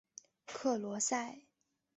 [0.47, 1.43] 克罗塞。